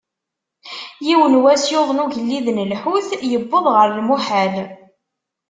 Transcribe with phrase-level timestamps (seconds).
[1.05, 4.53] Yiwen n wass, yuḍen ugellid n lḥut, yewweḍ γer lmuḥal.